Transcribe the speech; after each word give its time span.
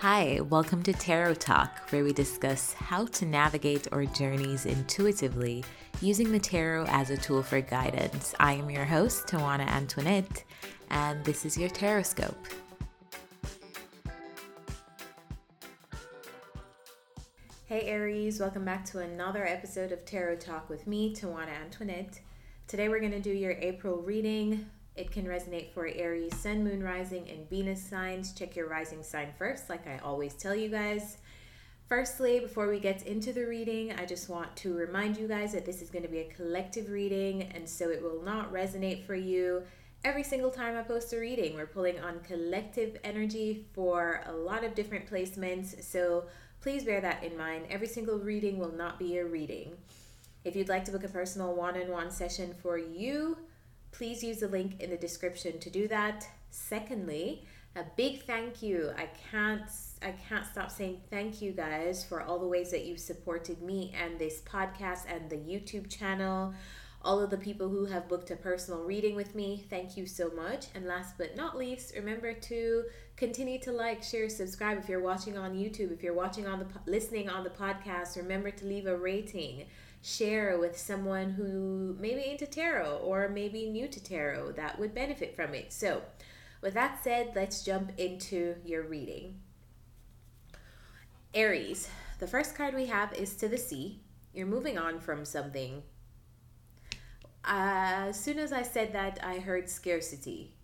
Hi, 0.00 0.38
welcome 0.42 0.84
to 0.84 0.92
Tarot 0.92 1.34
Talk, 1.34 1.90
where 1.90 2.04
we 2.04 2.12
discuss 2.12 2.72
how 2.72 3.06
to 3.06 3.26
navigate 3.26 3.88
our 3.90 4.04
journeys 4.04 4.64
intuitively 4.64 5.64
using 6.00 6.30
the 6.30 6.38
tarot 6.38 6.84
as 6.86 7.10
a 7.10 7.16
tool 7.16 7.42
for 7.42 7.60
guidance. 7.60 8.32
I 8.38 8.52
am 8.52 8.70
your 8.70 8.84
host, 8.84 9.26
Tawana 9.26 9.66
Antoinette, 9.66 10.44
and 10.90 11.24
this 11.24 11.44
is 11.44 11.58
your 11.58 11.68
Taroscope. 11.68 12.36
Hey 17.66 17.82
Aries, 17.86 18.38
welcome 18.38 18.64
back 18.64 18.84
to 18.90 19.00
another 19.00 19.44
episode 19.44 19.90
of 19.90 20.04
Tarot 20.04 20.36
Talk 20.36 20.70
with 20.70 20.86
me, 20.86 21.12
Tawana 21.12 21.60
Antoinette. 21.60 22.20
Today 22.68 22.88
we're 22.88 23.00
going 23.00 23.10
to 23.10 23.20
do 23.20 23.32
your 23.32 23.56
April 23.58 23.96
reading. 23.96 24.70
It 24.98 25.10
can 25.12 25.24
resonate 25.24 25.70
for 25.72 25.86
Aries, 25.86 26.36
Sun, 26.36 26.64
Moon, 26.64 26.82
Rising, 26.82 27.28
and 27.30 27.48
Venus 27.48 27.82
signs. 27.82 28.32
Check 28.32 28.56
your 28.56 28.68
rising 28.68 29.02
sign 29.02 29.28
first, 29.38 29.70
like 29.70 29.86
I 29.86 29.98
always 29.98 30.34
tell 30.34 30.54
you 30.54 30.68
guys. 30.68 31.18
Firstly, 31.88 32.40
before 32.40 32.68
we 32.68 32.80
get 32.80 33.06
into 33.06 33.32
the 33.32 33.46
reading, 33.46 33.92
I 33.92 34.04
just 34.04 34.28
want 34.28 34.54
to 34.56 34.74
remind 34.74 35.16
you 35.16 35.26
guys 35.26 35.52
that 35.52 35.64
this 35.64 35.80
is 35.80 35.88
going 35.88 36.04
to 36.04 36.10
be 36.10 36.18
a 36.18 36.34
collective 36.34 36.90
reading, 36.90 37.44
and 37.54 37.66
so 37.66 37.88
it 37.88 38.02
will 38.02 38.22
not 38.22 38.52
resonate 38.52 39.06
for 39.06 39.14
you 39.14 39.62
every 40.04 40.22
single 40.22 40.50
time 40.50 40.76
I 40.76 40.82
post 40.82 41.12
a 41.12 41.18
reading. 41.18 41.54
We're 41.54 41.66
pulling 41.66 41.98
on 42.00 42.20
collective 42.20 42.98
energy 43.04 43.64
for 43.72 44.22
a 44.26 44.32
lot 44.32 44.64
of 44.64 44.74
different 44.74 45.10
placements, 45.10 45.82
so 45.82 46.24
Please 46.60 46.84
bear 46.84 47.00
that 47.00 47.22
in 47.22 47.36
mind. 47.36 47.66
Every 47.70 47.86
single 47.86 48.18
reading 48.18 48.58
will 48.58 48.72
not 48.72 48.98
be 48.98 49.16
a 49.18 49.24
reading. 49.24 49.72
If 50.44 50.56
you'd 50.56 50.68
like 50.68 50.84
to 50.86 50.92
book 50.92 51.04
a 51.04 51.08
personal 51.08 51.54
one 51.54 51.80
on 51.80 51.88
one 51.88 52.10
session 52.10 52.54
for 52.62 52.76
you, 52.76 53.38
please 53.90 54.22
use 54.22 54.38
the 54.38 54.48
link 54.48 54.80
in 54.80 54.90
the 54.90 54.96
description 54.96 55.58
to 55.60 55.70
do 55.70 55.88
that. 55.88 56.28
Secondly, 56.50 57.46
a 57.76 57.84
big 57.96 58.22
thank 58.24 58.62
you. 58.62 58.90
I 58.96 59.08
can't 59.30 59.70
I 60.02 60.12
can't 60.28 60.46
stop 60.46 60.70
saying 60.70 61.00
thank 61.10 61.42
you 61.42 61.52
guys 61.52 62.04
for 62.04 62.22
all 62.22 62.38
the 62.38 62.46
ways 62.46 62.70
that 62.70 62.84
you've 62.84 63.00
supported 63.00 63.62
me 63.62 63.94
and 64.00 64.18
this 64.18 64.40
podcast 64.42 65.00
and 65.08 65.28
the 65.28 65.36
YouTube 65.36 65.90
channel 65.90 66.54
all 67.02 67.20
of 67.20 67.30
the 67.30 67.38
people 67.38 67.68
who 67.68 67.84
have 67.86 68.08
booked 68.08 68.30
a 68.30 68.36
personal 68.36 68.82
reading 68.82 69.14
with 69.14 69.34
me. 69.34 69.64
Thank 69.70 69.96
you 69.96 70.06
so 70.06 70.30
much. 70.30 70.66
And 70.74 70.86
last 70.86 71.16
but 71.16 71.36
not 71.36 71.56
least, 71.56 71.94
remember 71.94 72.32
to 72.32 72.84
continue 73.16 73.58
to 73.60 73.72
like, 73.72 74.02
share, 74.02 74.28
subscribe 74.28 74.78
if 74.78 74.88
you're 74.88 75.00
watching 75.00 75.38
on 75.38 75.54
YouTube, 75.54 75.92
if 75.92 76.02
you're 76.02 76.14
watching 76.14 76.46
on 76.46 76.58
the 76.58 76.66
listening 76.90 77.28
on 77.28 77.44
the 77.44 77.50
podcast, 77.50 78.16
remember 78.16 78.50
to 78.50 78.66
leave 78.66 78.86
a 78.86 78.96
rating. 78.96 79.66
Share 80.02 80.58
with 80.58 80.78
someone 80.78 81.30
who 81.30 81.96
maybe 81.98 82.30
into 82.30 82.46
tarot 82.46 82.98
or 82.98 83.28
maybe 83.28 83.68
new 83.68 83.88
to 83.88 84.02
tarot 84.02 84.52
that 84.52 84.78
would 84.78 84.94
benefit 84.94 85.34
from 85.34 85.54
it. 85.54 85.72
So, 85.72 86.02
with 86.60 86.74
that 86.74 87.02
said, 87.02 87.32
let's 87.34 87.64
jump 87.64 87.92
into 87.98 88.56
your 88.64 88.82
reading. 88.82 89.40
Aries, 91.34 91.88
the 92.18 92.26
first 92.26 92.54
card 92.54 92.74
we 92.74 92.86
have 92.86 93.12
is 93.12 93.36
to 93.36 93.48
the 93.48 93.58
sea. 93.58 94.00
You're 94.32 94.46
moving 94.46 94.78
on 94.78 95.00
from 95.00 95.24
something 95.24 95.82
uh, 97.48 98.08
as 98.08 98.20
soon 98.20 98.38
as 98.38 98.52
I 98.52 98.62
said 98.62 98.92
that, 98.92 99.18
I 99.22 99.38
heard 99.38 99.70
scarcity. 99.70 100.54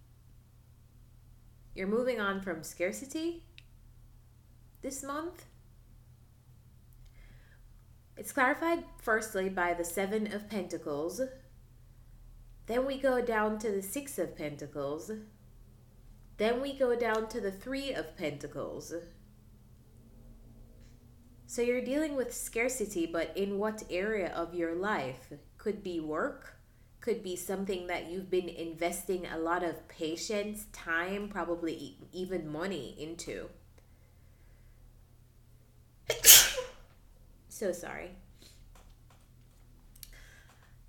You're 1.75 1.87
moving 1.87 2.21
on 2.21 2.43
from 2.43 2.62
scarcity 2.62 3.43
this 4.83 5.03
month? 5.03 5.47
It's 8.17 8.33
clarified 8.33 8.84
firstly 9.03 9.48
by 9.48 9.75
the 9.75 9.84
Seven 9.84 10.33
of 10.33 10.48
Pentacles. 10.48 11.20
Then 12.67 12.87
we 12.87 12.98
go 12.98 13.21
down 13.21 13.59
to 13.59 13.71
the 13.71 13.83
Six 13.83 14.19
of 14.19 14.37
Pentacles. 14.37 15.11
Then 16.37 16.62
we 16.62 16.79
go 16.79 16.97
down 16.97 17.29
to 17.29 17.41
the 17.41 17.53
Three 17.53 17.93
of 17.93 18.17
Pentacles. 18.17 18.95
So 21.47 21.62
you're 21.62 21.84
dealing 21.84 22.17
with 22.17 22.34
scarcity, 22.34 23.06
but 23.06 23.37
in 23.37 23.59
what 23.59 23.83
area 23.91 24.33
of 24.34 24.55
your 24.55 24.75
life? 24.75 25.33
Could 25.59 25.83
be 25.83 26.00
work, 26.00 26.56
could 27.00 27.22
be 27.22 27.37
something 27.37 27.87
that 27.88 28.11
you've 28.11 28.31
been 28.31 28.49
investing 28.49 29.27
a 29.27 29.38
lot 29.38 29.62
of 29.62 29.87
patience, 29.88 30.67
time, 30.72 31.28
probably 31.28 31.97
even 32.12 32.50
money 32.50 32.97
into. 32.99 33.49
So 37.54 37.70
sorry. 37.70 38.10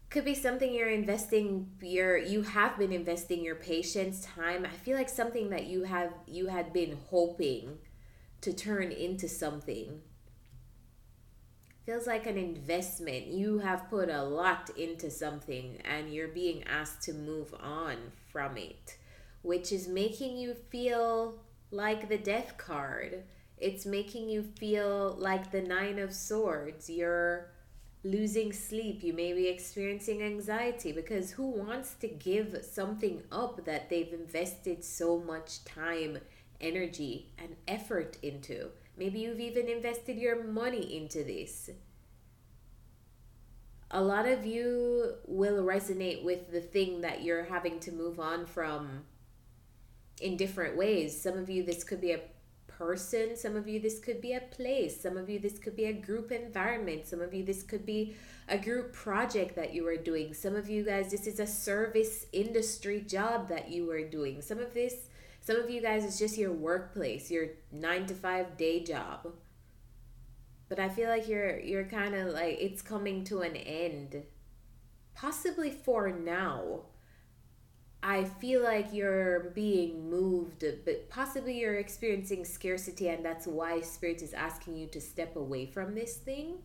Could 0.09 0.25
be 0.25 0.33
something 0.33 0.73
you're 0.73 0.89
investing 0.89 1.69
your 1.79 2.17
you 2.17 2.41
have 2.41 2.77
been 2.79 2.91
investing 2.91 3.43
your 3.43 3.55
patience, 3.55 4.25
time. 4.25 4.65
I 4.65 4.75
feel 4.75 4.97
like 4.97 5.09
something 5.09 5.49
that 5.51 5.67
you 5.67 5.83
have 5.83 6.13
you 6.25 6.47
had 6.47 6.73
been 6.73 6.97
hoping 7.09 7.77
to 8.41 8.51
turn 8.51 8.91
into 8.91 9.27
something 9.27 10.01
feels 11.85 12.07
like 12.07 12.25
an 12.25 12.37
investment. 12.37 13.27
You 13.27 13.59
have 13.59 13.87
put 13.89 14.09
a 14.09 14.23
lot 14.23 14.71
into 14.75 15.11
something 15.11 15.79
and 15.85 16.11
you're 16.11 16.29
being 16.29 16.63
asked 16.63 17.03
to 17.03 17.13
move 17.13 17.53
on 17.61 17.97
from 18.31 18.57
it, 18.57 18.97
which 19.43 19.71
is 19.71 19.87
making 19.87 20.37
you 20.37 20.55
feel 20.55 21.35
like 21.69 22.09
the 22.09 22.17
death 22.17 22.57
card. 22.57 23.23
It's 23.57 23.85
making 23.85 24.29
you 24.29 24.43
feel 24.43 25.15
like 25.17 25.51
the 25.51 25.61
Nine 25.61 25.99
of 25.99 26.13
Swords. 26.13 26.89
You're 26.89 27.51
losing 28.03 28.53
sleep. 28.53 29.01
You 29.01 29.13
may 29.13 29.33
be 29.33 29.47
experiencing 29.47 30.21
anxiety 30.21 30.91
because 30.91 31.31
who 31.31 31.47
wants 31.49 31.95
to 31.95 32.07
give 32.07 32.57
something 32.63 33.23
up 33.31 33.65
that 33.65 33.89
they've 33.89 34.13
invested 34.13 34.83
so 34.83 35.17
much 35.17 35.63
time, 35.63 36.19
energy, 36.59 37.31
and 37.37 37.55
effort 37.67 38.17
into? 38.21 38.69
Maybe 38.97 39.19
you've 39.19 39.39
even 39.39 39.67
invested 39.67 40.17
your 40.17 40.43
money 40.43 40.97
into 40.97 41.23
this. 41.23 41.69
A 43.91 44.01
lot 44.01 44.27
of 44.27 44.45
you 44.45 45.15
will 45.25 45.63
resonate 45.63 46.23
with 46.23 46.51
the 46.51 46.61
thing 46.61 47.01
that 47.01 47.23
you're 47.23 47.45
having 47.45 47.79
to 47.81 47.91
move 47.91 48.19
on 48.19 48.45
from 48.45 49.03
in 50.21 50.37
different 50.37 50.77
ways. 50.77 51.19
Some 51.19 51.37
of 51.37 51.49
you, 51.49 51.63
this 51.63 51.83
could 51.83 52.01
be 52.01 52.11
a 52.11 52.19
person. 52.77 53.35
Some 53.35 53.55
of 53.55 53.67
you, 53.67 53.79
this 53.79 53.99
could 53.99 54.21
be 54.21 54.33
a 54.33 54.41
place. 54.41 55.01
Some 55.01 55.17
of 55.17 55.29
you, 55.29 55.39
this 55.39 55.59
could 55.59 55.75
be 55.75 55.85
a 55.85 55.93
group 55.93 56.31
environment. 56.31 57.07
Some 57.07 57.21
of 57.21 57.33
you, 57.33 57.43
this 57.43 57.63
could 57.63 57.85
be 57.85 58.15
a 58.47 58.57
group 58.57 58.93
project 58.93 59.55
that 59.55 59.73
you 59.73 59.87
are 59.87 59.97
doing. 59.97 60.33
Some 60.33 60.55
of 60.55 60.69
you 60.69 60.83
guys, 60.83 61.11
this 61.11 61.27
is 61.27 61.39
a 61.39 61.47
service 61.47 62.25
industry 62.31 63.01
job 63.01 63.49
that 63.49 63.69
you 63.69 63.89
are 63.91 64.03
doing. 64.03 64.41
Some 64.41 64.59
of 64.59 64.73
this 64.73 65.07
some 65.45 65.57
of 65.57 65.69
you 65.69 65.79
guys, 65.79 66.03
it's 66.03 66.17
just 66.17 66.39
your 66.39 66.51
workplace, 66.51 67.29
your 67.29 67.49
nine 67.71 68.07
to 68.07 68.15
five 68.15 68.57
day 68.57 68.83
job. 68.83 69.27
But 70.67 70.79
I 70.79 70.89
feel 70.89 71.07
like 71.07 71.27
you're 71.27 71.59
you're 71.59 71.85
kind 71.85 72.15
of 72.15 72.33
like 72.33 72.57
it's 72.59 72.81
coming 72.81 73.23
to 73.25 73.41
an 73.41 73.55
end. 73.55 74.23
Possibly 75.13 75.69
for 75.69 76.09
now. 76.09 76.85
I 78.07 78.23
feel 78.23 78.61
like 78.61 78.93
you're 78.93 79.51
being 79.55 80.11
moved, 80.11 80.63
but 80.85 81.09
possibly 81.09 81.59
you're 81.59 81.79
experiencing 81.79 82.45
scarcity, 82.45 83.09
and 83.09 83.25
that's 83.25 83.47
why 83.47 83.81
Spirit 83.81 84.21
is 84.21 84.31
asking 84.31 84.77
you 84.77 84.85
to 84.89 85.01
step 85.01 85.35
away 85.35 85.65
from 85.65 85.95
this 85.95 86.15
thing. 86.15 86.59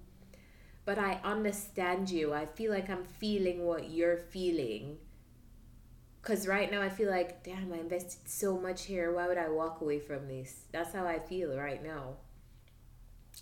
But 0.84 0.98
I 0.98 1.18
understand 1.24 2.10
you. 2.10 2.34
I 2.34 2.44
feel 2.44 2.70
like 2.70 2.90
I'm 2.90 3.04
feeling 3.04 3.64
what 3.64 3.90
you're 3.90 4.18
feeling 4.18 4.98
because 6.20 6.46
right 6.46 6.70
now 6.70 6.82
I 6.82 6.90
feel 6.90 7.10
like, 7.10 7.42
damn, 7.42 7.72
I 7.72 7.78
invested 7.78 8.28
so 8.28 8.58
much 8.58 8.84
here. 8.84 9.14
Why 9.14 9.26
would 9.26 9.38
I 9.38 9.48
walk 9.48 9.80
away 9.80 9.98
from 9.98 10.28
this? 10.28 10.64
That's 10.72 10.92
how 10.92 11.06
I 11.06 11.18
feel 11.18 11.56
right 11.56 11.82
now. 11.82 12.16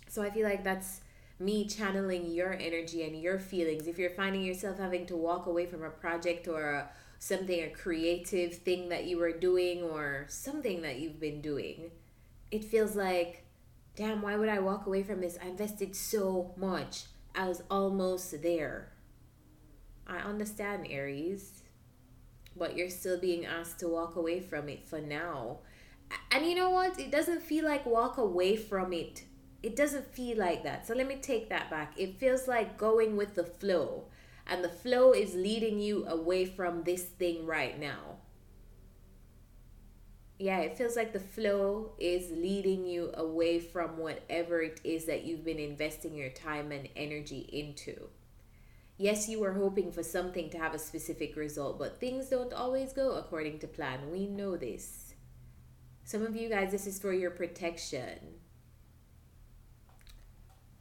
So 0.09 0.23
I 0.23 0.31
feel 0.31 0.45
like 0.45 0.63
that's 0.63 1.01
me 1.41 1.67
channeling 1.67 2.31
your 2.31 2.53
energy 2.53 3.03
and 3.03 3.21
your 3.21 3.41
feelings. 3.41 3.89
If 3.89 3.99
you're 3.99 4.11
finding 4.11 4.43
yourself 4.43 4.79
having 4.79 5.07
to 5.07 5.17
walk 5.17 5.47
away 5.47 5.67
from 5.67 5.83
a 5.83 5.91
project 5.91 6.47
or 6.47 6.71
a, 6.71 6.91
something, 7.19 7.63
a 7.63 7.71
creative 7.71 8.57
thing 8.57 8.89
that 8.89 9.05
you 9.05 9.19
were 9.19 9.33
doing 9.33 9.83
or 9.83 10.27
something 10.29 10.83
that 10.83 10.99
you've 10.99 11.21
been 11.21 11.41
doing, 11.41 11.91
it 12.51 12.65
feels 12.65 12.95
like, 12.97 13.45
damn, 13.97 14.23
why 14.23 14.37
would 14.37 14.49
I 14.49 14.61
walk 14.61 14.87
away 14.87 15.03
from 15.03 15.21
this? 15.21 15.39
I 15.43 15.49
invested 15.49 15.95
so 15.95 16.55
much. 16.57 17.05
I 17.35 17.49
was 17.49 17.63
almost 17.71 18.43
there. 18.43 18.93
I 20.07 20.19
understand, 20.19 20.87
Aries 20.89 21.63
but 22.59 22.77
you're 22.77 22.91
still 22.91 23.19
being 23.19 23.47
asked 23.47 23.79
to 23.81 23.89
walk 23.89 24.17
away 24.17 24.41
from 24.41 24.69
it 24.69 24.87
for 24.87 25.01
now. 25.01 25.59
And 26.31 26.45
you 26.45 26.55
know 26.55 26.71
what? 26.71 26.99
It 26.99 27.11
doesn't 27.11 27.43
feel 27.43 27.65
like 27.65 27.87
walk 27.87 28.19
away 28.19 28.57
from 28.57 28.93
it. 28.93 29.25
It 29.63 29.77
doesn't 29.77 30.13
feel 30.13 30.39
like 30.39 30.65
that. 30.65 30.87
So 30.87 30.95
let 30.95 31.07
me 31.07 31.17
take 31.17 31.49
that 31.51 31.71
back. 31.71 31.93
It 31.97 32.19
feels 32.19 32.49
like 32.49 32.77
going 32.79 33.17
with 33.17 33.35
the 33.35 33.45
flow. 33.45 34.05
And 34.49 34.65
the 34.65 34.69
flow 34.69 35.13
is 35.13 35.35
leading 35.35 35.79
you 35.79 36.07
away 36.07 36.47
from 36.47 36.83
this 36.85 37.05
thing 37.05 37.47
right 37.47 37.79
now. 37.79 38.17
Yeah, 40.39 40.61
it 40.61 40.79
feels 40.79 40.97
like 40.97 41.13
the 41.13 41.21
flow 41.21 41.93
is 41.99 42.31
leading 42.31 42.87
you 42.87 43.11
away 43.15 43.59
from 43.59 43.99
whatever 43.99 44.63
it 44.63 44.81
is 44.85 45.05
that 45.07 45.25
you've 45.25 45.45
been 45.45 45.59
investing 45.59 46.15
your 46.15 46.31
time 46.31 46.73
and 46.73 46.89
energy 46.97 47.49
into 47.53 48.09
yes, 48.99 49.29
you 49.29 49.41
were 49.41 49.53
hoping 49.55 49.93
for 49.93 50.03
something 50.03 50.51
to 50.51 50.59
have 50.59 50.75
a 50.75 50.79
specific 50.79 51.37
result, 51.37 51.79
but 51.79 52.01
things 52.01 52.29
don't 52.29 52.53
always 52.53 52.93
go 52.93 53.13
according 53.13 53.61
to 53.61 53.67
plan. 53.67 54.11
We 54.11 54.27
know 54.27 54.57
this. 54.57 55.15
Some 56.05 56.23
of 56.23 56.37
you 56.37 56.49
guys, 56.49 56.73
this 56.73 56.87
is 56.87 56.99
for 56.99 57.13
your 57.13 57.31
protection. 57.31 58.19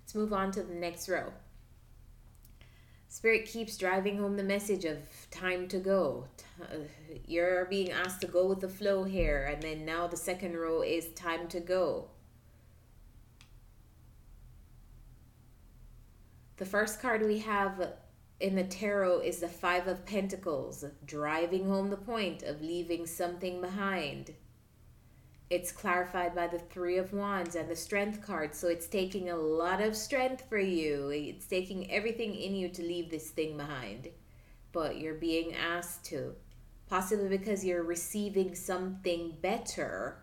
Let's 0.02 0.16
move 0.16 0.34
on 0.34 0.52
to 0.52 0.64
the 0.64 0.74
next 0.74 1.08
row. 1.08 1.31
Spirit 3.09 3.45
keeps 3.45 3.77
driving 3.77 4.18
home 4.18 4.36
the 4.36 4.44
message 4.44 4.86
of 4.86 4.98
time 5.31 5.68
to 5.69 5.80
go. 5.80 6.27
You're 7.25 7.65
being 7.65 7.92
asked 7.92 8.21
to 8.21 8.27
go 8.27 8.45
with 8.45 8.59
the 8.59 8.69
flow 8.69 9.04
here, 9.06 9.45
and 9.45 9.62
then 9.62 9.86
now 9.86 10.07
the 10.07 10.18
second 10.18 10.56
row 10.56 10.81
is 10.81 11.07
time 11.13 11.48
to 11.50 11.59
go. 11.59 12.09
The 16.57 16.65
first 16.65 17.01
card 17.01 17.21
we 17.24 17.39
have 17.39 17.94
in 18.39 18.56
the 18.56 18.63
tarot 18.63 19.19
is 19.21 19.39
the 19.39 19.48
Five 19.48 19.88
of 19.88 20.06
Pentacles, 20.06 20.83
driving 21.06 21.68
home 21.68 21.89
the 21.89 21.98
point 21.98 22.44
of 22.44 22.62
leaving 22.62 23.06
something 23.06 23.62
behind. 23.62 24.33
It's 25.50 25.72
clarified 25.72 26.36
by 26.36 26.48
the 26.48 26.60
Three 26.60 26.98
of 26.98 27.14
Wands 27.14 27.56
and 27.56 27.70
the 27.70 27.76
Strength 27.76 28.26
card, 28.26 28.54
so 28.54 28.68
it's 28.68 28.88
taking 28.88 29.30
a 29.30 29.38
lot 29.38 29.82
of 29.82 29.96
strength 29.96 30.44
for 30.50 30.60
you. 30.60 31.10
It's 31.10 31.46
taking 31.46 31.90
everything 31.90 32.36
in 32.36 32.54
you 32.54 32.68
to 32.70 32.82
leave 32.82 33.10
this 33.10 33.30
thing 33.30 33.56
behind. 33.56 34.10
But 34.74 35.00
you're 35.00 35.14
being 35.14 35.56
asked 35.56 36.04
to, 36.06 36.36
possibly 36.90 37.30
because 37.30 37.64
you're 37.64 37.84
receiving 37.84 38.56
something 38.56 39.38
better 39.42 40.18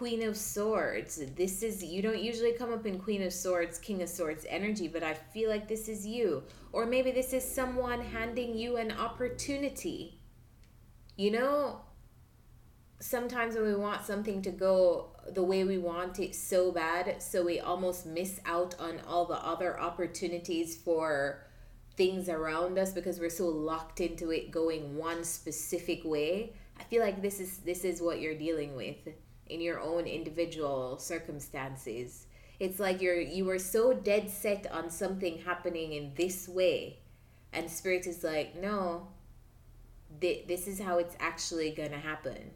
Queen 0.00 0.22
of 0.22 0.34
Swords. 0.34 1.22
This 1.36 1.62
is, 1.62 1.84
you 1.84 2.00
don't 2.00 2.22
usually 2.22 2.54
come 2.54 2.72
up 2.72 2.86
in 2.86 2.98
Queen 2.98 3.22
of 3.22 3.34
Swords, 3.34 3.78
King 3.78 4.00
of 4.00 4.08
Swords 4.08 4.46
energy, 4.48 4.88
but 4.88 5.02
I 5.02 5.12
feel 5.12 5.50
like 5.50 5.68
this 5.68 5.90
is 5.90 6.06
you. 6.06 6.42
Or 6.72 6.86
maybe 6.86 7.10
this 7.10 7.34
is 7.34 7.44
someone 7.44 8.00
handing 8.00 8.56
you 8.56 8.78
an 8.78 8.92
opportunity. 8.92 10.18
You 11.18 11.32
know, 11.32 11.80
sometimes 13.00 13.54
when 13.54 13.64
we 13.64 13.74
want 13.74 14.04
something 14.04 14.42
to 14.42 14.50
go 14.50 15.08
the 15.32 15.42
way 15.42 15.64
we 15.64 15.78
want 15.78 16.18
it 16.20 16.34
so 16.34 16.70
bad, 16.70 17.22
so 17.22 17.44
we 17.44 17.58
almost 17.58 18.06
miss 18.06 18.40
out 18.44 18.74
on 18.78 19.00
all 19.06 19.24
the 19.24 19.34
other 19.34 19.80
opportunities 19.80 20.76
for 20.76 21.42
things 21.96 22.28
around 22.28 22.78
us 22.78 22.92
because 22.92 23.18
we're 23.18 23.30
so 23.30 23.46
locked 23.46 24.00
into 24.00 24.30
it 24.30 24.50
going 24.50 24.96
one 24.96 25.24
specific 25.24 26.04
way. 26.04 26.52
I 26.78 26.84
feel 26.84 27.02
like 27.02 27.20
this 27.20 27.40
is 27.40 27.58
this 27.58 27.84
is 27.84 28.00
what 28.00 28.20
you're 28.20 28.38
dealing 28.38 28.76
with 28.76 29.08
in 29.48 29.60
your 29.60 29.80
own 29.80 30.06
individual 30.06 30.98
circumstances. 30.98 32.26
It's 32.58 32.78
like 32.78 33.00
you're 33.00 33.20
you 33.20 33.46
were 33.46 33.58
so 33.58 33.94
dead 33.94 34.30
set 34.30 34.70
on 34.70 34.90
something 34.90 35.38
happening 35.38 35.92
in 35.94 36.12
this 36.16 36.48
way, 36.48 36.98
and 37.52 37.70
spirit 37.70 38.06
is 38.06 38.22
like, 38.22 38.60
no, 38.60 39.08
th- 40.20 40.46
this 40.46 40.66
is 40.68 40.80
how 40.80 40.98
it's 40.98 41.16
actually 41.18 41.70
gonna 41.70 41.98
happen. 41.98 42.50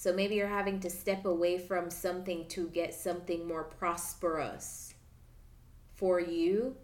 So 0.00 0.14
maybe 0.14 0.36
you're 0.36 0.48
having 0.48 0.80
to 0.80 0.88
step 0.88 1.26
away 1.26 1.58
from 1.58 1.90
something 1.90 2.48
to 2.48 2.68
get 2.68 2.94
something 2.94 3.46
more 3.46 3.64
prosperous 3.64 4.94
for 5.94 6.18
you. 6.18 6.74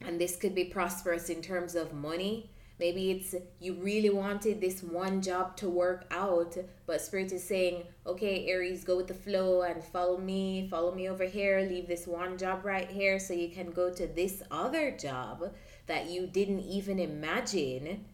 And 0.00 0.20
this 0.20 0.34
could 0.34 0.56
be 0.56 0.64
prosperous 0.64 1.30
in 1.30 1.42
terms 1.42 1.76
of 1.76 1.92
money, 1.92 2.50
Maybe 2.80 3.12
it's 3.12 3.36
you 3.60 3.74
really 3.74 4.10
wanted 4.10 4.60
this 4.60 4.82
one 4.82 5.22
job 5.22 5.56
to 5.58 5.68
work 5.68 6.06
out, 6.10 6.56
but 6.86 7.00
Spirit 7.00 7.30
is 7.30 7.44
saying, 7.44 7.84
okay, 8.04 8.46
Aries, 8.48 8.82
go 8.82 8.96
with 8.96 9.06
the 9.06 9.14
flow 9.14 9.62
and 9.62 9.82
follow 9.82 10.18
me, 10.18 10.66
follow 10.68 10.92
me 10.92 11.08
over 11.08 11.24
here, 11.24 11.60
leave 11.60 11.86
this 11.86 12.06
one 12.06 12.36
job 12.36 12.64
right 12.64 12.90
here 12.90 13.20
so 13.20 13.32
you 13.32 13.48
can 13.48 13.70
go 13.70 13.92
to 13.92 14.08
this 14.08 14.42
other 14.50 14.90
job 14.90 15.52
that 15.86 16.10
you 16.10 16.26
didn't 16.26 16.62
even 16.62 16.98
imagine 16.98 18.04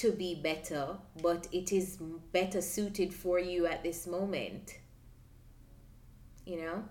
to 0.00 0.12
be 0.12 0.34
better, 0.34 0.96
but 1.22 1.46
it 1.52 1.72
is 1.72 1.98
better 2.32 2.60
suited 2.60 3.12
for 3.12 3.38
you 3.38 3.66
at 3.66 3.82
this 3.82 4.06
moment. 4.06 4.78
You 6.44 6.62
know? 6.62 6.84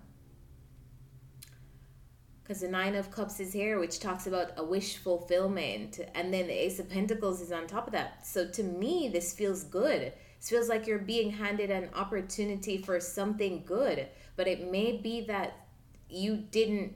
because 2.50 2.62
the 2.64 2.68
Nine 2.68 2.96
of 2.96 3.12
Cups 3.12 3.40
is 3.40 3.54
here, 3.54 3.78
which 3.78 4.00
talks 4.00 4.26
about 4.26 4.54
a 4.58 4.64
wish 4.64 4.98
fulfillment, 4.98 6.00
and 6.16 6.34
then 6.34 6.48
the 6.48 6.66
Ace 6.66 6.80
of 6.80 6.90
Pentacles 6.90 7.42
is 7.42 7.52
on 7.52 7.68
top 7.68 7.86
of 7.86 7.94
that. 7.94 8.26
So 8.26 8.48
to 8.48 8.64
me, 8.64 9.08
this 9.08 9.34
feels 9.34 9.64
good. 9.66 10.12
This 10.40 10.50
feels 10.50 10.68
like 10.68 10.88
you're 10.88 10.98
being 10.98 11.30
handed 11.30 11.70
an 11.70 11.90
opportunity 11.94 12.80
for 12.80 13.00
something 13.00 13.62
good, 13.68 14.08
but 14.36 14.48
it 14.48 14.72
may 14.72 14.98
be 14.98 15.22
that 15.28 15.68
you 16.10 16.38
didn't 16.38 16.96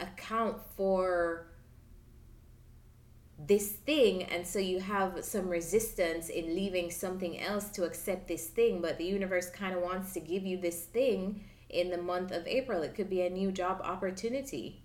account 0.00 0.62
for 0.78 1.48
this 3.38 3.72
thing 3.72 4.22
and 4.22 4.46
so 4.46 4.58
you 4.58 4.80
have 4.80 5.22
some 5.22 5.48
resistance 5.48 6.30
in 6.30 6.54
leaving 6.54 6.90
something 6.90 7.38
else 7.38 7.68
to 7.68 7.84
accept 7.84 8.26
this 8.28 8.46
thing 8.46 8.80
but 8.80 8.96
the 8.96 9.04
universe 9.04 9.50
kind 9.50 9.76
of 9.76 9.82
wants 9.82 10.14
to 10.14 10.20
give 10.20 10.42
you 10.44 10.56
this 10.58 10.84
thing 10.84 11.44
in 11.68 11.90
the 11.90 11.98
month 11.98 12.32
of 12.32 12.46
April. 12.46 12.82
It 12.82 12.94
could 12.94 13.10
be 13.10 13.22
a 13.22 13.30
new 13.30 13.50
job 13.52 13.80
opportunity. 13.82 14.82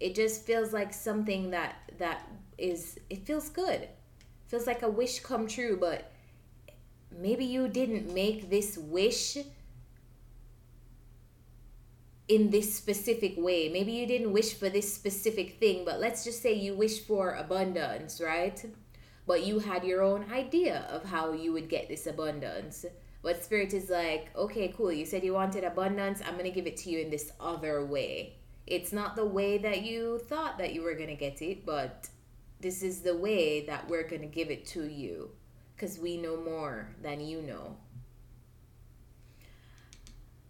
It 0.00 0.14
just 0.14 0.44
feels 0.44 0.72
like 0.72 0.92
something 0.92 1.50
that 1.50 1.76
that 1.98 2.28
is 2.58 2.98
it 3.08 3.24
feels 3.26 3.48
good. 3.48 3.82
It 3.82 3.90
feels 4.48 4.66
like 4.66 4.82
a 4.82 4.88
wish 4.88 5.20
come 5.20 5.46
true 5.46 5.76
but 5.80 6.10
maybe 7.10 7.44
you 7.44 7.68
didn't 7.68 8.12
make 8.12 8.50
this 8.50 8.76
wish 8.76 9.38
in 12.34 12.50
this 12.50 12.74
specific 12.74 13.34
way. 13.36 13.68
Maybe 13.68 13.92
you 13.92 14.06
didn't 14.06 14.32
wish 14.32 14.54
for 14.54 14.68
this 14.68 14.92
specific 14.92 15.58
thing 15.60 15.84
but 15.84 16.00
let's 16.00 16.24
just 16.24 16.42
say 16.42 16.52
you 16.54 16.74
wish 16.74 17.00
for 17.06 17.34
abundance 17.34 18.20
right? 18.20 18.64
But 19.26 19.44
you 19.44 19.60
had 19.60 19.84
your 19.84 20.02
own 20.02 20.26
idea 20.32 20.86
of 20.90 21.04
how 21.04 21.32
you 21.32 21.52
would 21.52 21.68
get 21.68 21.88
this 21.88 22.06
abundance. 22.06 22.84
But 23.22 23.44
spirit 23.44 23.72
is 23.74 23.90
like 23.90 24.30
okay 24.36 24.68
cool 24.76 24.92
you 24.92 25.06
said 25.06 25.24
you 25.24 25.34
wanted 25.34 25.64
abundance 25.64 26.20
i'm 26.26 26.36
gonna 26.36 26.50
give 26.50 26.66
it 26.66 26.76
to 26.78 26.90
you 26.90 26.98
in 27.00 27.10
this 27.10 27.32
other 27.38 27.84
way. 27.84 28.36
It's 28.66 28.92
not 28.92 29.16
the 29.16 29.26
way 29.26 29.58
that 29.58 29.82
you 29.82 30.18
thought 30.18 30.58
that 30.58 30.72
you 30.72 30.82
were 30.82 30.94
going 30.94 31.08
to 31.08 31.14
get 31.14 31.42
it, 31.42 31.66
but 31.66 32.08
this 32.60 32.82
is 32.82 33.00
the 33.00 33.16
way 33.16 33.66
that 33.66 33.88
we're 33.88 34.06
going 34.06 34.22
to 34.22 34.28
give 34.28 34.50
it 34.50 34.64
to 34.66 34.88
you 34.88 35.30
because 35.74 35.98
we 35.98 36.16
know 36.16 36.36
more 36.36 36.88
than 37.02 37.20
you 37.20 37.42
know. 37.42 37.76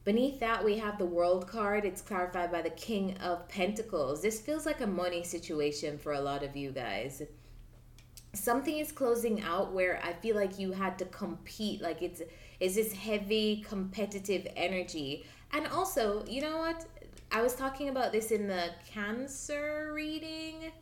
Beneath 0.05 0.41
that, 0.41 0.65
we 0.65 0.79
have 0.79 0.99
the 0.99 1.07
World 1.07 1.47
card. 1.47 1.85
It's 1.85 2.03
clarified 2.03 2.51
by 2.51 2.63
the 2.63 2.71
King 2.71 3.17
of 3.19 3.49
Pentacles. 3.49 4.21
This 4.21 4.41
feels 4.41 4.67
like 4.67 4.81
a 4.81 4.87
money 4.87 5.23
situation 5.23 5.97
for 5.97 6.15
a 6.15 6.21
lot 6.21 6.43
of 6.43 6.57
you 6.57 6.73
guys. 6.73 7.23
Something 8.35 8.79
is 8.79 8.91
closing 8.91 9.43
out 9.43 9.73
where 9.73 10.01
I 10.03 10.13
feel 10.15 10.35
like 10.35 10.59
you 10.59 10.73
had 10.73 10.99
to 10.99 11.05
compete. 11.05 11.81
Like 11.81 12.03
it's 12.03 12.23
is 12.59 12.75
this 12.75 12.93
heavy 12.93 13.65
competitive 13.69 14.47
energy. 14.57 15.25
And 15.53 15.69
also, 15.69 16.25
you 16.27 16.41
know 16.41 16.59
what? 16.59 16.85
I 17.31 17.43
was 17.43 17.55
talking 17.55 17.89
about 17.89 18.13
this 18.13 18.31
in 18.31 18.49
the 18.49 18.71
Cancer 18.87 19.93
reading. 19.95 20.73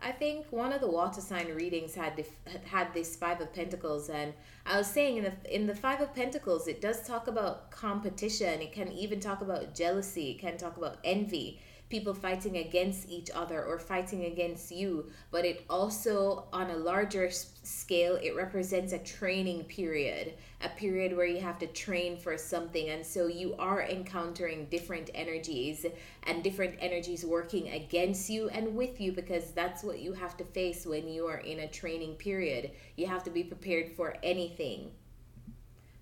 I 0.00 0.12
think 0.12 0.46
one 0.50 0.72
of 0.72 0.80
the 0.80 0.88
water 0.88 1.20
sign 1.20 1.48
readings 1.54 1.94
had 1.94 2.24
had 2.64 2.94
this 2.94 3.16
five 3.16 3.40
of 3.40 3.52
pentacles, 3.52 4.08
and 4.08 4.32
I 4.64 4.78
was 4.78 4.86
saying 4.86 5.16
in 5.16 5.24
the 5.24 5.54
in 5.54 5.66
the 5.66 5.74
five 5.74 6.00
of 6.00 6.14
pentacles, 6.14 6.68
it 6.68 6.80
does 6.80 7.06
talk 7.06 7.26
about 7.26 7.70
competition. 7.70 8.60
It 8.60 8.72
can 8.72 8.92
even 8.92 9.18
talk 9.18 9.40
about 9.40 9.74
jealousy. 9.74 10.30
It 10.30 10.38
can 10.38 10.56
talk 10.56 10.76
about 10.76 10.98
envy 11.02 11.60
people 11.88 12.12
fighting 12.12 12.58
against 12.58 13.08
each 13.08 13.30
other 13.34 13.64
or 13.64 13.78
fighting 13.78 14.26
against 14.26 14.70
you, 14.70 15.10
but 15.30 15.44
it 15.44 15.64
also, 15.70 16.44
on 16.52 16.70
a 16.70 16.76
larger 16.76 17.30
scale, 17.30 18.16
it 18.16 18.36
represents 18.36 18.92
a 18.92 18.98
training 18.98 19.64
period, 19.64 20.34
a 20.60 20.68
period 20.70 21.16
where 21.16 21.26
you 21.26 21.40
have 21.40 21.58
to 21.58 21.66
train 21.68 22.18
for 22.18 22.36
something. 22.36 22.90
And 22.90 23.04
so 23.04 23.26
you 23.26 23.54
are 23.58 23.82
encountering 23.82 24.66
different 24.70 25.10
energies 25.14 25.86
and 26.24 26.44
different 26.44 26.76
energies 26.80 27.24
working 27.24 27.70
against 27.70 28.28
you 28.28 28.48
and 28.50 28.74
with 28.74 29.00
you 29.00 29.12
because 29.12 29.52
that's 29.52 29.82
what 29.82 30.00
you 30.00 30.12
have 30.12 30.36
to 30.36 30.44
face 30.44 30.84
when 30.84 31.08
you 31.08 31.26
are 31.26 31.38
in 31.38 31.60
a 31.60 31.68
training 31.68 32.14
period. 32.14 32.72
You 32.96 33.06
have 33.06 33.24
to 33.24 33.30
be 33.30 33.44
prepared 33.44 33.92
for 33.92 34.16
anything. 34.22 34.90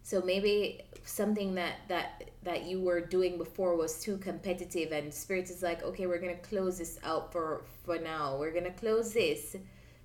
So 0.07 0.23
maybe 0.23 0.83
something 1.05 1.57
that 1.57 1.79
that 1.89 2.31
that 2.45 2.65
you 2.65 2.81
were 2.81 3.01
doing 3.01 3.39
before 3.39 3.75
was 3.75 4.01
too 4.01 4.19
competitive 4.19 4.93
and 4.93 5.13
spirit 5.13 5.51
is 5.51 5.65
like, 5.65 5.83
"Okay, 5.83 6.07
we're 6.07 6.21
to 6.37 6.49
close 6.49 6.79
this 6.79 6.97
out 7.03 7.33
for 7.33 7.65
for 7.85 7.99
now. 7.99 8.39
We're 8.39 8.53
to 8.73 8.79
close 8.85 9.15
this 9.15 9.57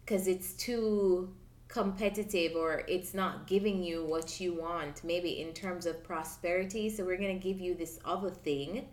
cuz 0.08 0.25
it's 0.25 0.53
too 0.53 1.36
competitive 1.67 2.55
or 2.55 2.84
it's 2.88 3.13
not 3.13 3.46
giving 3.46 3.84
you 3.84 4.03
what 4.03 4.39
you 4.41 4.53
want 4.53 5.03
maybe 5.03 5.39
in 5.39 5.53
terms 5.53 5.86
of 5.86 6.03
prosperity. 6.03 6.89
So 6.89 7.05
we're 7.05 7.24
going 7.25 7.39
to 7.39 7.48
give 7.50 7.60
you 7.62 7.75
this 7.75 8.00
other 8.03 8.31
thing 8.31 8.88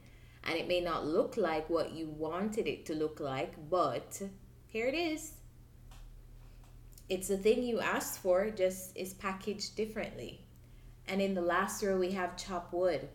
and 0.44 0.58
it 0.58 0.68
may 0.68 0.82
not 0.82 1.06
look 1.06 1.38
like 1.38 1.70
what 1.70 1.92
you 1.92 2.06
wanted 2.26 2.66
it 2.66 2.84
to 2.84 2.94
look 2.94 3.18
like, 3.18 3.54
but 3.70 4.20
here 4.66 4.86
it 4.86 4.94
is. 4.94 5.32
It's 7.08 7.28
the 7.28 7.38
thing 7.38 7.62
you 7.62 7.80
asked 7.80 8.18
for, 8.18 8.50
just 8.50 8.94
is 8.94 9.14
packaged 9.14 9.74
differently. 9.74 10.47
And 11.08 11.20
in 11.22 11.34
the 11.34 11.42
last 11.42 11.82
row, 11.82 11.98
we 11.98 12.12
have 12.12 12.36
chop 12.36 12.72
wood. 12.72 13.08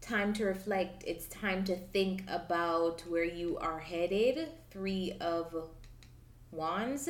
Time 0.00 0.32
to 0.34 0.44
reflect. 0.44 1.04
It's 1.06 1.26
time 1.26 1.64
to 1.64 1.76
think 1.76 2.22
about 2.28 3.02
where 3.08 3.24
you 3.24 3.58
are 3.58 3.78
headed. 3.80 4.48
Three 4.70 5.12
of 5.20 5.54
Wands. 6.52 7.08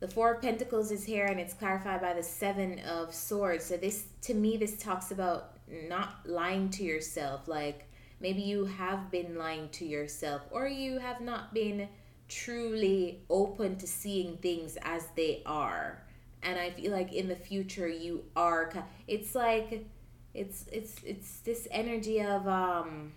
the 0.00 0.08
four 0.08 0.34
of 0.34 0.42
pentacles 0.42 0.90
is 0.90 1.04
here 1.04 1.26
and 1.26 1.40
it's 1.40 1.54
clarified 1.54 2.00
by 2.00 2.14
the 2.14 2.22
seven 2.22 2.78
of 2.80 3.12
swords 3.14 3.64
so 3.64 3.76
this 3.76 4.06
to 4.20 4.34
me 4.34 4.56
this 4.56 4.76
talks 4.76 5.10
about 5.10 5.56
not 5.88 6.20
lying 6.24 6.68
to 6.68 6.84
yourself 6.84 7.48
like 7.48 7.88
maybe 8.20 8.40
you 8.42 8.64
have 8.64 9.10
been 9.10 9.36
lying 9.36 9.68
to 9.70 9.84
yourself 9.84 10.42
or 10.50 10.66
you 10.66 10.98
have 10.98 11.20
not 11.20 11.52
been 11.54 11.88
truly 12.28 13.22
open 13.30 13.76
to 13.76 13.86
seeing 13.86 14.36
things 14.38 14.76
as 14.82 15.06
they 15.16 15.42
are. 15.46 16.02
And 16.42 16.58
i 16.58 16.70
feel 16.70 16.92
like 16.92 17.12
in 17.12 17.28
the 17.28 17.34
future 17.34 17.88
you 17.88 18.24
are 18.36 18.72
it's 19.08 19.34
like 19.34 19.84
it's 20.34 20.66
it's 20.70 20.94
it's 21.04 21.40
this 21.40 21.66
energy 21.72 22.22
of 22.22 22.46
um 22.46 23.12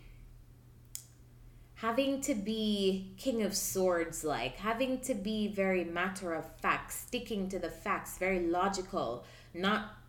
having 1.76 2.20
to 2.22 2.34
be 2.34 3.14
king 3.18 3.44
of 3.44 3.56
swords 3.56 4.24
like 4.24 4.56
having 4.56 5.00
to 5.02 5.14
be 5.14 5.48
very 5.48 5.84
matter 5.84 6.34
of 6.34 6.46
fact 6.58 6.92
sticking 6.92 7.48
to 7.50 7.60
the 7.60 7.70
facts 7.70 8.18
very 8.18 8.40
logical 8.40 9.24
not 9.54 10.02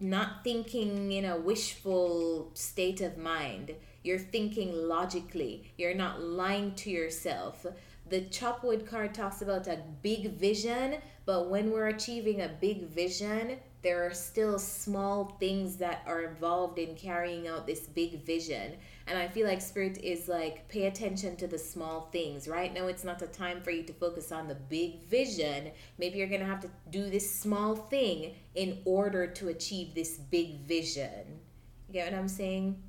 not 0.00 0.44
thinking 0.44 1.10
in 1.12 1.24
a 1.24 1.36
wishful 1.36 2.50
state 2.54 3.00
of 3.00 3.18
mind. 3.18 3.74
You're 4.02 4.18
thinking 4.18 4.72
logically. 4.88 5.72
You're 5.76 5.94
not 5.94 6.22
lying 6.22 6.74
to 6.76 6.90
yourself 6.90 7.66
the 8.10 8.22
chopwood 8.22 8.86
card 8.86 9.14
talks 9.14 9.42
about 9.42 9.66
a 9.66 9.78
big 10.02 10.32
vision 10.32 10.96
but 11.26 11.48
when 11.48 11.70
we're 11.70 11.88
achieving 11.88 12.40
a 12.40 12.48
big 12.48 12.88
vision 12.88 13.58
there 13.82 14.04
are 14.04 14.14
still 14.14 14.58
small 14.58 15.36
things 15.38 15.76
that 15.76 16.02
are 16.04 16.22
involved 16.22 16.78
in 16.78 16.96
carrying 16.96 17.46
out 17.46 17.66
this 17.66 17.86
big 17.86 18.24
vision. 18.24 18.72
And 19.06 19.16
I 19.16 19.28
feel 19.28 19.46
like 19.46 19.60
spirit 19.60 19.98
is 19.98 20.26
like, 20.26 20.68
pay 20.68 20.86
attention 20.86 21.36
to 21.36 21.46
the 21.46 21.58
small 21.58 22.08
things. 22.12 22.48
Right 22.48 22.74
now, 22.74 22.88
it's 22.88 23.04
not 23.04 23.20
the 23.20 23.28
time 23.28 23.60
for 23.60 23.70
you 23.70 23.84
to 23.84 23.92
focus 23.92 24.32
on 24.32 24.48
the 24.48 24.56
big 24.56 25.04
vision. 25.04 25.70
Maybe 25.96 26.18
you're 26.18 26.26
going 26.26 26.40
to 26.40 26.46
have 26.46 26.60
to 26.62 26.70
do 26.90 27.08
this 27.08 27.38
small 27.38 27.76
thing 27.76 28.34
in 28.56 28.78
order 28.84 29.28
to 29.28 29.48
achieve 29.48 29.94
this 29.94 30.16
big 30.16 30.66
vision. 30.66 31.38
You 31.86 31.94
get 31.94 32.12
what 32.12 32.18
I'm 32.18 32.28
saying? 32.28 32.82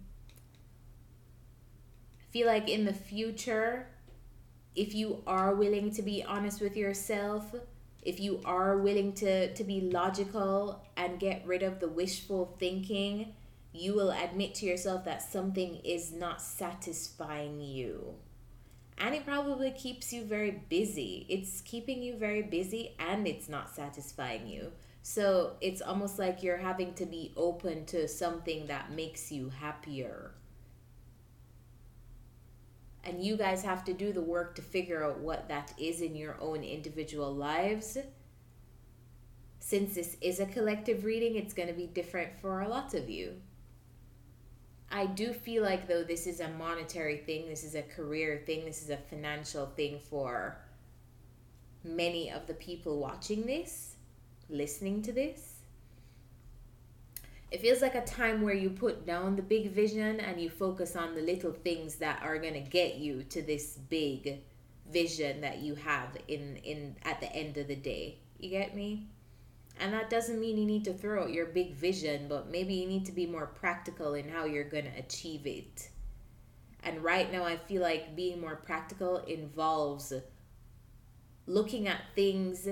I 2.19 2.31
feel 2.31 2.47
like 2.47 2.67
in 2.67 2.85
the 2.85 2.93
future, 2.93 3.87
if 4.79 4.95
you 4.95 5.21
are 5.27 5.55
willing 5.55 5.91
to 5.91 6.01
be 6.01 6.23
honest 6.23 6.61
with 6.61 6.77
yourself, 6.77 7.53
if 8.01 8.17
you 8.17 8.39
are 8.45 8.77
willing 8.77 9.11
to 9.11 9.53
to 9.53 9.63
be 9.65 9.81
logical 9.81 10.81
and 10.95 11.19
get 11.19 11.45
rid 11.45 11.63
of 11.63 11.81
the 11.81 11.89
wishful 11.89 12.55
thinking 12.59 13.33
you 13.73 13.93
will 13.93 14.11
admit 14.11 14.55
to 14.55 14.65
yourself 14.65 15.03
that 15.03 15.21
something 15.21 15.75
is 15.83 16.11
not 16.11 16.41
satisfying 16.41 17.59
you. 17.61 18.15
And 18.97 19.13
it 19.13 19.25
probably 19.25 19.71
keeps 19.71 20.11
you 20.11 20.23
very 20.23 20.63
busy. 20.69 21.25
It's 21.29 21.61
keeping 21.61 22.01
you 22.01 22.17
very 22.17 22.41
busy 22.41 22.95
and 22.99 23.27
it's 23.27 23.47
not 23.47 23.69
satisfying 23.69 24.47
you. 24.47 24.71
So 25.03 25.57
it's 25.61 25.81
almost 25.81 26.17
like 26.17 26.41
you're 26.41 26.57
having 26.57 26.93
to 26.95 27.05
be 27.05 27.33
open 27.37 27.85
to 27.87 28.07
something 28.07 28.67
that 28.67 28.91
makes 28.91 29.31
you 29.31 29.49
happier 29.49 30.31
and 33.03 33.23
you 33.23 33.37
guys 33.37 33.63
have 33.63 33.83
to 33.85 33.93
do 33.93 34.11
the 34.11 34.21
work 34.21 34.55
to 34.55 34.61
figure 34.61 35.03
out 35.03 35.19
what 35.19 35.47
that 35.47 35.73
is 35.77 36.01
in 36.01 36.15
your 36.15 36.37
own 36.39 36.63
individual 36.63 37.33
lives. 37.33 37.97
Since 39.59 39.95
this 39.95 40.17
is 40.21 40.39
a 40.39 40.45
collective 40.45 41.03
reading, 41.03 41.35
it's 41.35 41.53
going 41.53 41.67
to 41.67 41.73
be 41.73 41.87
different 41.87 42.39
for 42.41 42.61
a 42.61 42.67
lot 42.67 42.93
of 42.93 43.09
you. 43.09 43.33
I 44.91 45.05
do 45.05 45.33
feel 45.33 45.63
like, 45.63 45.87
though, 45.87 46.03
this 46.03 46.25
is 46.25 46.39
a 46.39 46.49
monetary 46.49 47.17
thing, 47.17 47.47
this 47.47 47.63
is 47.63 47.75
a 47.75 47.83
career 47.83 48.41
thing, 48.45 48.65
this 48.65 48.81
is 48.81 48.89
a 48.89 48.97
financial 48.97 49.67
thing 49.67 49.99
for 49.99 50.57
many 51.83 52.31
of 52.31 52.47
the 52.47 52.55
people 52.55 52.99
watching 52.99 53.45
this, 53.45 53.95
listening 54.49 55.01
to 55.03 55.11
this 55.11 55.48
it 57.51 57.61
feels 57.61 57.81
like 57.81 57.95
a 57.95 58.05
time 58.05 58.41
where 58.41 58.53
you 58.53 58.69
put 58.69 59.05
down 59.05 59.35
the 59.35 59.41
big 59.41 59.71
vision 59.71 60.19
and 60.19 60.39
you 60.39 60.49
focus 60.49 60.95
on 60.95 61.15
the 61.15 61.21
little 61.21 61.51
things 61.51 61.95
that 61.95 62.21
are 62.21 62.37
going 62.37 62.53
to 62.53 62.59
get 62.59 62.97
you 62.97 63.23
to 63.23 63.41
this 63.41 63.77
big 63.89 64.41
vision 64.91 65.41
that 65.41 65.59
you 65.59 65.75
have 65.75 66.15
in 66.27 66.57
in 66.57 66.95
at 67.03 67.19
the 67.19 67.31
end 67.33 67.57
of 67.57 67.67
the 67.67 67.75
day. 67.75 68.19
You 68.39 68.49
get 68.49 68.75
me? 68.75 69.07
And 69.79 69.93
that 69.93 70.09
doesn't 70.09 70.39
mean 70.39 70.57
you 70.57 70.65
need 70.65 70.83
to 70.85 70.93
throw 70.93 71.23
out 71.23 71.31
your 71.31 71.47
big 71.47 71.73
vision 71.73 72.27
but 72.27 72.49
maybe 72.49 72.73
you 72.75 72.87
need 72.87 73.05
to 73.05 73.11
be 73.11 73.25
more 73.25 73.47
practical 73.47 74.13
in 74.13 74.27
how 74.27 74.45
you're 74.45 74.69
going 74.69 74.85
to 74.85 74.99
achieve 74.99 75.47
it. 75.47 75.89
And 76.83 77.03
right 77.03 77.31
now 77.31 77.43
i 77.43 77.57
feel 77.57 77.81
like 77.81 78.15
being 78.15 78.39
more 78.39 78.55
practical 78.55 79.17
involves 79.17 80.13
looking 81.45 81.87
at 81.87 82.01
things 82.15 82.67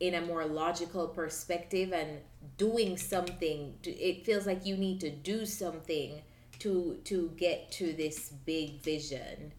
in 0.00 0.14
a 0.14 0.20
more 0.20 0.44
logical 0.44 1.08
perspective 1.08 1.92
and 1.92 2.20
doing 2.56 2.96
something 2.96 3.74
it 3.82 4.24
feels 4.24 4.46
like 4.46 4.64
you 4.64 4.76
need 4.76 5.00
to 5.00 5.10
do 5.10 5.44
something 5.44 6.22
to 6.58 6.98
to 7.04 7.30
get 7.36 7.70
to 7.72 7.92
this 7.92 8.30
big 8.44 8.80
vision. 8.80 9.52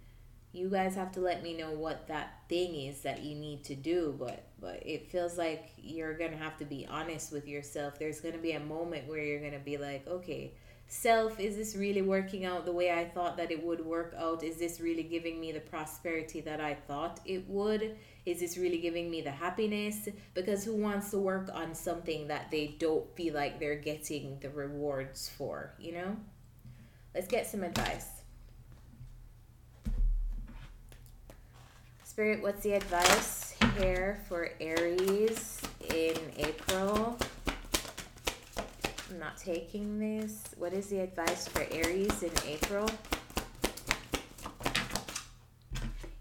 You 0.51 0.69
guys 0.69 0.95
have 0.95 1.11
to 1.13 1.19
let 1.19 1.43
me 1.43 1.55
know 1.55 1.71
what 1.71 2.07
that 2.07 2.39
thing 2.49 2.75
is 2.75 3.01
that 3.01 3.21
you 3.21 3.35
need 3.35 3.63
to 3.65 3.75
do 3.75 4.15
but 4.17 4.45
but 4.59 4.81
it 4.85 5.09
feels 5.09 5.37
like 5.37 5.71
you're 5.77 6.17
gonna 6.17 6.37
have 6.37 6.57
to 6.57 6.65
be 6.65 6.87
honest 6.89 7.31
with 7.31 7.47
yourself. 7.47 7.99
There's 7.99 8.19
gonna 8.19 8.37
be 8.37 8.53
a 8.53 8.59
moment 8.59 9.07
where 9.07 9.23
you're 9.23 9.41
gonna 9.41 9.59
be 9.59 9.77
like 9.77 10.07
okay 10.07 10.53
self 10.91 11.39
is 11.39 11.55
this 11.55 11.75
really 11.75 12.01
working 12.01 12.45
out 12.45 12.65
the 12.65 12.71
way 12.71 12.91
i 12.91 13.05
thought 13.05 13.37
that 13.37 13.51
it 13.51 13.63
would 13.63 13.85
work 13.85 14.15
out? 14.17 14.43
Is 14.43 14.57
this 14.57 14.79
really 14.81 15.03
giving 15.03 15.39
me 15.39 15.51
the 15.51 15.59
prosperity 15.59 16.41
that 16.41 16.59
i 16.59 16.73
thought 16.73 17.19
it 17.25 17.47
would 17.47 17.95
is 18.29 18.39
this 18.39 18.57
really 18.57 18.77
giving 18.77 19.09
me 19.09 19.21
the 19.21 19.31
happiness? 19.31 20.07
Because 20.35 20.63
who 20.63 20.75
wants 20.75 21.09
to 21.11 21.17
work 21.17 21.49
on 21.51 21.73
something 21.73 22.27
that 22.27 22.51
they 22.51 22.75
don't 22.77 23.05
feel 23.15 23.33
like 23.33 23.59
they're 23.59 23.75
getting 23.75 24.37
the 24.39 24.49
rewards 24.51 25.29
for, 25.35 25.73
you 25.79 25.93
know? 25.93 26.15
Let's 27.15 27.27
get 27.27 27.47
some 27.47 27.63
advice. 27.63 28.05
Spirit, 32.03 32.43
what's 32.43 32.61
the 32.61 32.73
advice 32.73 33.55
here 33.77 34.21
for 34.27 34.51
Aries 34.59 35.61
in 35.89 36.15
April? 36.37 37.17
I'm 39.09 39.19
not 39.19 39.37
taking 39.37 39.97
this. 39.97 40.43
What 40.57 40.73
is 40.73 40.87
the 40.87 40.99
advice 40.99 41.47
for 41.47 41.65
Aries 41.71 42.21
in 42.21 42.31
April? 42.45 42.87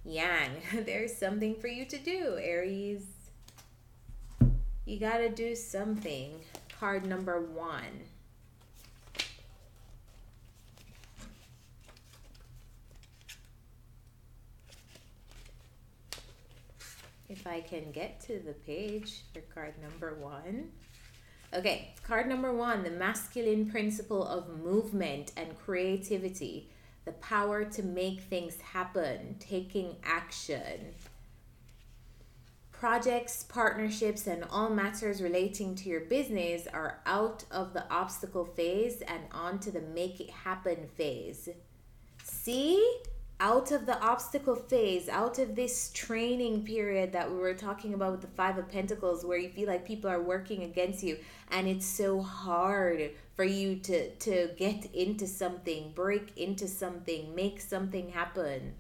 Yang, 0.09 0.63
there's 0.87 1.15
something 1.15 1.55
for 1.55 1.69
you 1.69 1.85
to 1.85 1.99
do, 1.99 2.39
Aries. 2.41 3.05
You 4.87 4.99
got 4.99 5.19
to 5.19 5.29
do 5.29 5.55
something. 5.55 6.41
Card 6.81 7.05
number 7.05 7.43
one. 7.43 7.83
If 17.29 17.47
I 17.47 17.61
can 17.61 17.93
get 17.93 18.19
to 18.23 18.39
the 18.39 18.55
page 18.55 19.25
for 19.35 19.41
card 19.53 19.75
number 19.83 20.15
one. 20.15 20.71
Okay, 21.53 21.95
card 22.03 22.27
number 22.27 22.55
one 22.55 22.83
the 22.83 22.91
masculine 22.91 23.71
principle 23.71 24.27
of 24.27 24.59
movement 24.59 25.33
and 25.37 25.59
creativity 25.59 26.71
the 27.09 27.15
power 27.15 27.65
to 27.65 27.83
make 27.83 28.21
things 28.21 28.61
happen, 28.61 29.35
taking 29.41 29.97
action. 30.05 30.93
Projects, 32.71 33.45
partnerships, 33.45 34.27
and 34.27 34.45
all 34.51 34.69
matters 34.69 35.23
relating 35.23 35.75
to 35.75 35.89
your 35.89 36.03
business 36.03 36.69
are 36.71 37.01
out 37.07 37.45
of 37.51 37.73
the 37.73 37.91
obstacle 37.91 38.45
phase 38.45 39.01
and 39.01 39.23
onto 39.33 39.71
the 39.71 39.81
make 39.81 40.21
it 40.21 40.29
happen 40.29 40.87
phase. 40.99 41.49
See? 42.23 43.01
Out 43.41 43.71
of 43.71 43.87
the 43.87 44.01
obstacle 44.01 44.57
phase, 44.57 45.09
out 45.09 45.39
of 45.39 45.55
this 45.55 45.91
training 45.95 46.65
period 46.65 47.13
that 47.13 47.31
we 47.31 47.39
were 47.39 47.55
talking 47.55 47.95
about 47.95 48.11
with 48.11 48.21
the 48.21 48.27
Five 48.27 48.59
of 48.59 48.69
Pentacles, 48.69 49.25
where 49.25 49.39
you 49.39 49.49
feel 49.49 49.69
like 49.69 49.87
people 49.87 50.11
are 50.11 50.21
working 50.21 50.65
against 50.65 51.05
you 51.05 51.19
and 51.51 51.69
it's 51.69 51.87
so 51.87 52.21
hard 52.21 53.13
for 53.37 53.45
you 53.45 53.77
to, 53.77 54.11
to 54.17 54.51
get 54.57 54.93
into 54.93 55.27
something, 55.27 55.93
break 55.95 56.37
into 56.37 56.67
something, 56.67 57.33
make 57.35 57.61
something 57.61 58.11
happen. 58.11 58.75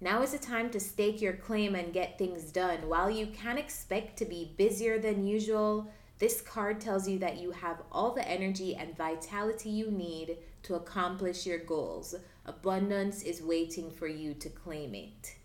Now 0.00 0.22
is 0.22 0.30
the 0.30 0.38
time 0.38 0.70
to 0.70 0.80
stake 0.80 1.20
your 1.20 1.34
claim 1.34 1.74
and 1.74 1.92
get 1.92 2.18
things 2.18 2.52
done. 2.52 2.88
While 2.88 3.10
you 3.10 3.26
can 3.26 3.58
expect 3.58 4.16
to 4.18 4.24
be 4.24 4.54
busier 4.56 4.98
than 4.98 5.26
usual, 5.26 5.90
this 6.20 6.40
card 6.40 6.80
tells 6.80 7.08
you 7.08 7.18
that 7.18 7.38
you 7.38 7.50
have 7.50 7.82
all 7.90 8.14
the 8.14 8.26
energy 8.26 8.76
and 8.76 8.96
vitality 8.96 9.70
you 9.70 9.90
need 9.90 10.36
to 10.62 10.76
accomplish 10.76 11.46
your 11.46 11.58
goals. 11.58 12.14
Abundance 12.46 13.22
is 13.22 13.42
waiting 13.42 13.90
for 13.90 14.06
you 14.06 14.34
to 14.34 14.48
claim 14.48 14.94
it. 14.94 15.36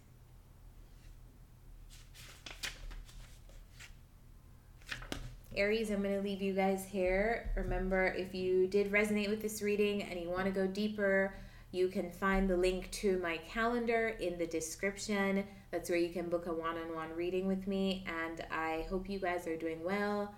Aries, 5.56 5.90
I'm 5.90 6.02
going 6.02 6.16
to 6.16 6.22
leave 6.22 6.42
you 6.42 6.54
guys 6.54 6.86
here. 6.86 7.52
Remember, 7.56 8.08
if 8.08 8.36
you 8.36 8.68
did 8.68 8.92
resonate 8.92 9.30
with 9.30 9.42
this 9.42 9.62
reading 9.62 10.04
and 10.04 10.20
you 10.20 10.30
want 10.30 10.46
to 10.46 10.52
go 10.52 10.68
deeper, 10.68 11.34
you 11.72 11.88
can 11.88 12.10
find 12.10 12.50
the 12.50 12.58
link 12.58 12.92
to 12.92 13.20
my 13.20 13.38
calendar 13.38 14.16
in 14.20 14.38
the 14.38 14.48
description. 14.48 15.46
That's 15.72 15.90
where 15.90 16.00
you 16.00 16.10
can 16.10 16.30
book 16.30 16.48
a 16.48 16.54
one 16.54 16.78
on 16.78 16.94
one 16.94 17.10
reading 17.16 17.48
with 17.48 17.68
me. 17.68 18.06
And 18.26 18.46
I 18.52 18.86
hope 18.90 19.10
you 19.10 19.20
guys 19.20 19.48
are 19.48 19.58
doing 19.58 19.84
well. 19.84 20.34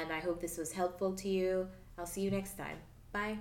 And 0.00 0.12
I 0.12 0.18
hope 0.18 0.40
this 0.40 0.58
was 0.58 0.72
helpful 0.72 1.14
to 1.14 1.28
you. 1.28 1.68
I'll 1.98 2.06
see 2.06 2.22
you 2.22 2.30
next 2.30 2.56
time. 2.56 2.78
Bye. 3.12 3.38